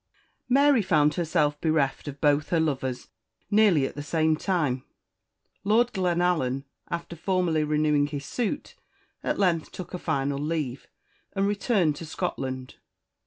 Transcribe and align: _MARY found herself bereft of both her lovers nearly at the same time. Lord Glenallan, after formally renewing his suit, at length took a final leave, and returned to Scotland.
_MARY 0.49 0.81
found 0.81 1.13
herself 1.13 1.61
bereft 1.61 2.07
of 2.07 2.19
both 2.19 2.49
her 2.49 2.59
lovers 2.59 3.09
nearly 3.51 3.85
at 3.85 3.93
the 3.93 4.01
same 4.01 4.35
time. 4.35 4.83
Lord 5.63 5.93
Glenallan, 5.93 6.63
after 6.89 7.15
formally 7.15 7.63
renewing 7.63 8.07
his 8.07 8.25
suit, 8.25 8.73
at 9.23 9.37
length 9.37 9.71
took 9.71 9.93
a 9.93 9.99
final 9.99 10.39
leave, 10.39 10.87
and 11.33 11.45
returned 11.45 11.95
to 11.97 12.07
Scotland. 12.07 12.77